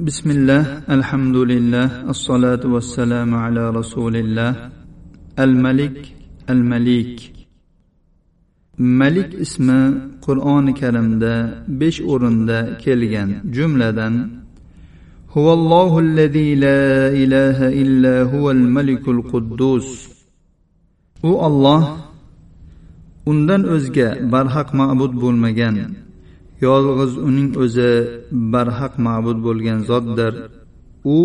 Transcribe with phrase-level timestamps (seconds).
[0.00, 0.62] بسم الله
[0.96, 4.52] الحمد لله الصلاة والسلام على رسول الله
[5.38, 5.98] الملك
[6.50, 7.40] المليك
[8.80, 9.80] malik ismi
[10.24, 11.34] qur'oni karimda
[11.80, 14.14] besh o'rinda kelgan jumladan
[15.34, 19.86] huvallohu allazi la ilaha illa huval malikul quddus
[21.28, 21.82] u olloh
[23.30, 25.76] undan o'zga barhaq ma'bud bo'lmagan
[26.66, 27.90] yolg'iz uning o'zi
[28.52, 30.32] barhaq ma'bud bo'lgan zotdir
[31.16, 31.18] u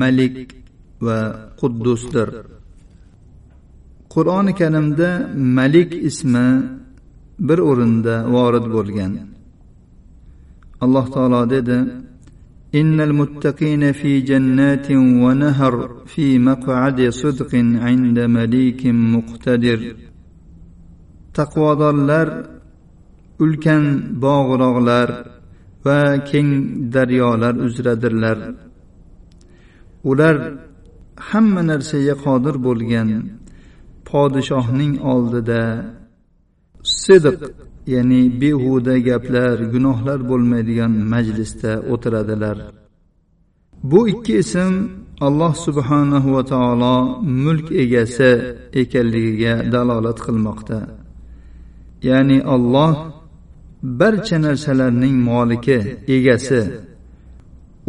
[0.00, 0.36] malik
[1.06, 1.18] va
[1.60, 2.28] quddusdir
[4.12, 5.10] qur'oni karimda
[5.58, 6.46] malik ismi
[7.48, 9.12] bir o'rinda vorid bo'lgan
[10.84, 11.78] alloh taolo dedi
[12.80, 14.90] إن المتقين في جنات
[15.24, 15.74] ونهر
[16.06, 17.52] في مقعد صدق
[17.86, 19.80] عند مليك مقتدر
[21.36, 22.28] taqvodorlar
[23.43, 23.83] ulkan
[24.23, 25.09] bog'rog'lar
[25.85, 26.49] va keng
[26.93, 28.37] daryolar uzradirlar.
[30.09, 30.35] Ular
[31.29, 33.09] hamma narsaga qodir bo'lgan
[34.09, 35.61] podshohning oldida
[37.01, 37.39] sidiq
[37.93, 42.57] ya'ni behuda gaplar gunohlar bo'lmaydigan majlisda o'tiradilar.
[43.91, 44.73] Bu ikki ism
[45.27, 46.97] alloh subhanahu va taolo
[47.45, 48.31] mulk egasi
[48.81, 50.79] ekanligiga dalolat qilmoqda.
[52.09, 52.93] Ya'ni olloh
[53.99, 55.77] barcha narsalarning moliki
[56.15, 56.61] egasi.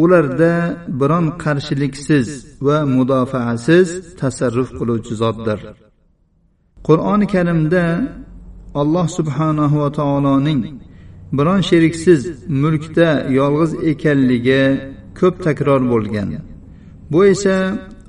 [0.02, 0.52] Ularda
[1.00, 2.28] biron qarshiliksiz
[2.66, 3.88] va mudofaasiz
[4.20, 5.58] tasarruf qiluvchi zotdir.
[6.86, 7.84] Qur'oni karimda
[8.80, 10.60] alloh subhanahu va taoloning
[11.38, 12.20] biron sheriksiz
[12.62, 14.64] mulkda yolg'iz ekanligi
[15.18, 16.28] ko'p takror bo'lgan.
[17.12, 17.58] Bu esa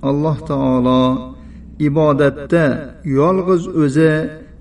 [0.09, 1.03] alloh taolo
[1.87, 2.65] ibodatda
[3.19, 4.13] yolg'iz o'zi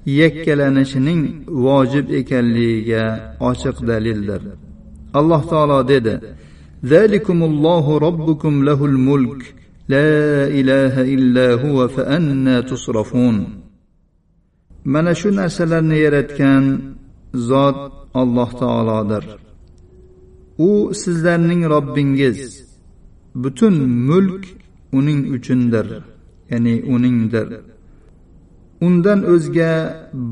[0.07, 1.23] yakkalanishining
[1.65, 3.05] vojib ekanligiga
[3.51, 4.43] ochiq dalildir.
[5.19, 6.15] Alloh taolo dedi
[6.93, 9.43] zalikumullohu robbukum lahul mulk
[9.89, 13.37] la ilaha illa huwa fa anna tusrafun.
[14.93, 16.65] Mana shu narsalarni yaratgan
[17.49, 17.78] zot
[18.21, 19.25] alloh taolodir.
[20.59, 20.71] U
[21.03, 22.41] sizlarning robbingiz.
[23.43, 23.75] Butun
[24.09, 24.44] mulk
[24.99, 25.87] uning uchundir
[26.50, 27.49] ya'ni uningdir.
[28.87, 29.72] Undan o'zga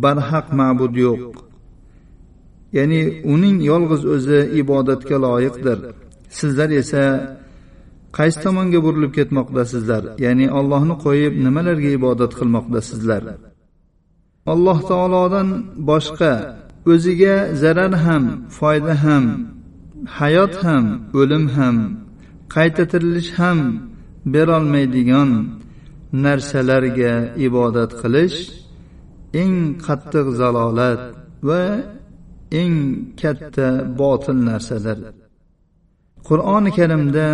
[0.03, 1.23] barhaq ma'bud yo'q.
[2.77, 3.01] Ya'ni
[3.35, 5.79] uning yolg'iz o'zi ibodatga loyiqdir.
[6.39, 7.05] Sizlar esa
[8.17, 10.03] qaysi tomonga burilib ketmoqdasizlar?
[10.25, 13.23] Ya'ni ollohni qo'yib nimalarga ibodat qilmoqdasizlar?
[14.53, 15.49] Alloh taolodan
[15.91, 16.33] boshqa
[16.93, 18.25] o'ziga zarar ham
[18.59, 19.25] foyda ham
[20.19, 20.85] hayot ham
[21.21, 21.77] o'lim ham
[22.55, 23.59] qayta tirilish ham
[24.33, 25.31] berolmaydigan
[26.23, 27.13] narsalarga
[27.47, 28.39] ibodat qilish
[29.43, 31.01] eng qattiq zalolat
[31.49, 31.63] va
[32.61, 32.77] eng
[33.21, 33.69] katta
[34.01, 34.99] botil narsadir.
[36.29, 37.29] Qur'oni karimda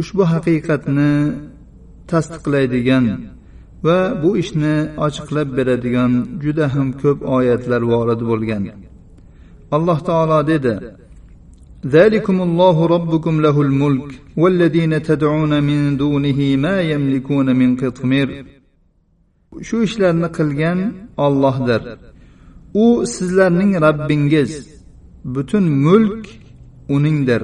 [0.00, 1.12] ushbu haqiqatni
[2.10, 3.04] tasdiqlaydigan
[3.86, 4.76] va bu ishni
[5.06, 8.64] ochiqlab beradigan juda ham ko'p oyatlar vorid bo'lgan.
[9.76, 10.74] Alloh taolo dedi
[11.85, 18.45] ذلكم الله ربكم له الملك والذين تدعون من دونه ما يملكون من قطمير
[19.67, 20.79] shu ishlarni qilgan
[21.25, 21.81] ollohdir
[22.83, 22.85] u
[23.15, 24.51] sizlarning robbingiz
[25.35, 26.23] butun mulk
[26.95, 27.43] uningdir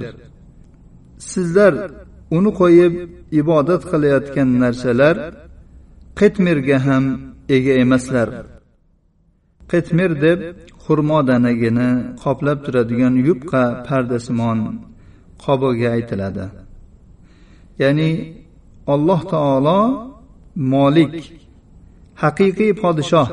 [1.32, 1.74] sizlar
[2.38, 2.94] uni qo'yib
[3.42, 5.16] ibodat qilayotgan narsalar
[6.20, 7.06] qitmirga ham
[7.56, 8.30] ega emaslar
[9.72, 10.40] qitmir deb
[10.84, 11.90] xurmo danagini
[12.24, 14.60] qoplab turadigan yupqa pardasimon
[15.44, 16.46] qobiga aytiladi
[17.82, 18.10] ya'ni
[18.94, 19.80] alloh taolo
[20.74, 21.14] molik
[22.24, 23.28] haqiqiy podshoh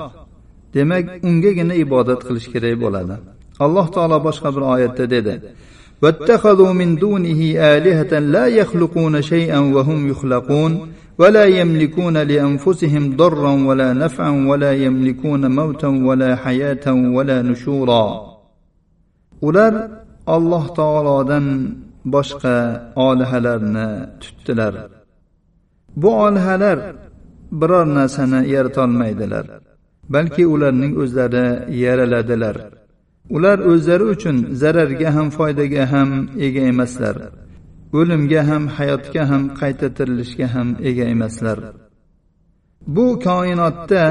[0.75, 3.17] demak ungagina ibodat qilish kerak bo'ladi
[3.65, 5.35] alloh taolo boshqa bir oyatda dedi
[6.03, 7.41] واتخذوا من دونه
[7.75, 10.73] آلهة لا يخلقون شيئا وهم يخلقون
[11.19, 18.29] ولا يملكون لأنفسهم ضرا ولا نفعا ولا يملكون موتا ولا حياة ولا نشورا
[19.43, 19.75] ular
[20.27, 21.47] alloh taolodan
[22.15, 22.57] boshqa
[23.07, 23.89] olihalarni
[24.23, 24.75] tutdilar
[26.03, 26.79] bu olihalar
[27.61, 29.47] biror narsani yaratolmaydilar
[30.15, 31.47] balki ularning o'zlari
[31.85, 32.57] yaraladilar
[33.37, 36.11] ular o'zlari uchun zararga ham foydaga ham
[36.47, 37.17] ega emaslar
[37.98, 41.58] O'limga ham hayotga ham qayta tirilishga ham ega emaslar.
[42.96, 44.04] Bu koinotda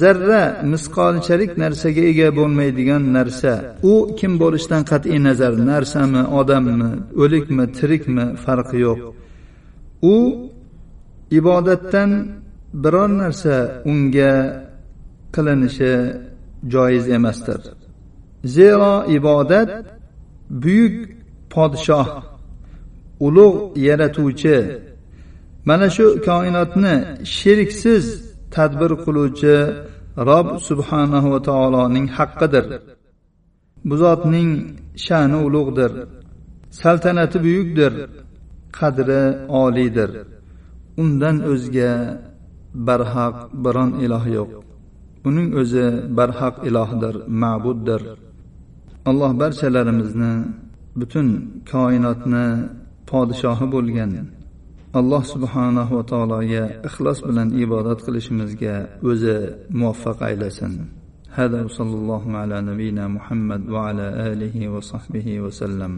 [0.00, 0.42] zarra
[0.72, 3.52] misqolchalik narsaga ega bo'lmaydigan narsa.
[3.92, 6.90] U kim bo'lishidan qat'iy nazar narsami odammi
[7.22, 8.98] o'likmi tirikmi farqi yo'q.
[10.14, 10.16] U
[11.38, 12.10] ibodatdan
[12.82, 13.56] biror narsa
[13.90, 14.32] unga
[15.34, 15.94] qilinishi
[16.72, 17.60] joiz emasdir.
[18.56, 19.70] Zero ibodat
[20.62, 20.96] buyuk
[21.54, 22.08] podshoh
[23.26, 24.58] ulug' yaratuvchi.
[25.68, 26.94] Mana shu koinotni
[27.36, 28.04] sheriksiz
[28.54, 29.56] tadbir qiluvchi
[30.28, 32.64] rob subhanahu va taoloning haqqidir.
[33.88, 34.50] Bu zotning
[35.06, 35.92] sha'ni ulug'dir
[36.82, 37.92] saltanati buyukdir
[38.78, 39.22] qadri
[39.62, 40.10] oliydir.
[41.02, 41.92] Undan o'zga
[42.88, 44.50] barhaq biron iloh yo'q.
[45.28, 45.86] Uning o'zi
[46.18, 48.02] barhaq ilohdir ma'buddir.
[49.10, 50.32] Alloh barchalarimizni
[51.00, 51.26] butun
[51.72, 52.46] koinotni
[53.11, 54.11] podshohi bo'lgan
[54.99, 58.75] alloh subhanahu va taologa ixlos bilan ibodat qilishimizga
[59.09, 59.35] o'zi
[59.79, 60.73] muvaffaq aylasin
[61.35, 65.93] هذا وصلى الله على نبينا محمد وعلى اله وصحبه وسلم